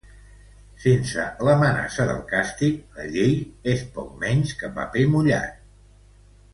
[0.85, 3.39] Sense l’amenaça del càstig, la llei
[3.77, 5.67] és poc menys que paper mullat.